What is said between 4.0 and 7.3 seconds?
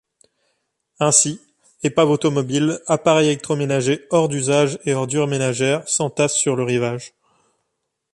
hors d'usage et ordures ménagères s'entassent sur le rivage.